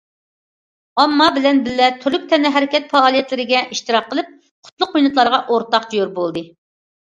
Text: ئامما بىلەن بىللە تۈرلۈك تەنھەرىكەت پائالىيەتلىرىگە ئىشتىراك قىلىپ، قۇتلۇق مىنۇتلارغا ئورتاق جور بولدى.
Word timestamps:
ئامما 1.03 1.27
بىلەن 1.35 1.61
بىللە 1.67 1.89
تۈرلۈك 2.05 2.25
تەنھەرىكەت 2.33 2.89
پائالىيەتلىرىگە 2.95 3.63
ئىشتىراك 3.77 4.11
قىلىپ، 4.17 4.35
قۇتلۇق 4.41 4.99
مىنۇتلارغا 4.99 5.45
ئورتاق 5.47 5.91
جور 5.97 6.15
بولدى. 6.21 6.49